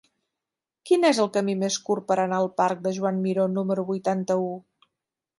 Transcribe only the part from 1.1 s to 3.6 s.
el camí més curt per anar al parc de Joan Miró